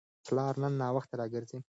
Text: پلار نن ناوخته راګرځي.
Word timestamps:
پلار 0.25 0.53
نن 0.61 0.73
ناوخته 0.81 1.13
راګرځي. 1.19 1.59